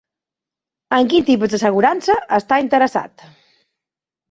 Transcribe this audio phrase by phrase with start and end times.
[0.97, 3.29] En quin tipus d'assegurança està interessat?